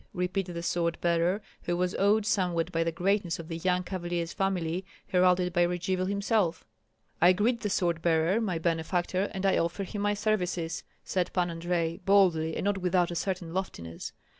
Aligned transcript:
repeated 0.15 0.53
the 0.55 0.63
sword 0.63 0.99
bearer, 0.99 1.43
who 1.65 1.77
was 1.77 1.93
awed 1.93 2.25
somewhat 2.25 2.71
by 2.71 2.83
the 2.83 2.91
greatness 2.91 3.37
of 3.37 3.49
the 3.49 3.57
young 3.57 3.83
cavalier's 3.83 4.33
family, 4.33 4.83
heralded 5.09 5.53
by 5.53 5.61
Radzivill 5.63 6.07
himself. 6.07 6.65
"I 7.21 7.33
greet 7.33 7.59
the 7.59 7.69
sword 7.69 8.01
bearer, 8.01 8.41
my 8.41 8.57
benefactor, 8.57 9.29
and 9.31 9.45
offer 9.45 9.83
him 9.83 10.01
my 10.01 10.15
services," 10.15 10.83
said 11.03 11.31
Pan 11.33 11.51
Andrei, 11.51 11.99
boldly 12.03 12.55
and 12.57 12.63
not 12.65 12.79
without 12.79 13.11
a 13.11 13.15
certain 13.15 13.53
loftiness. 13.53 14.11